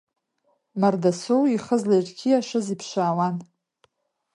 Мардасоу 0.79 1.43
ихы 1.55 1.75
злаирқьиашаз 1.81 2.67
иԥшаауан. 2.73 3.35